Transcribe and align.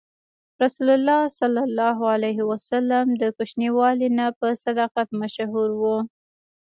رسول 0.63 0.89
الله 0.97 1.19
ﷺ 1.39 3.05
د 3.21 3.23
کوچنیوالي 3.37 4.09
نه 4.17 4.25
په 4.39 4.47
صداقت 4.63 5.07
مشهور 5.21 5.69
و. 5.81 5.83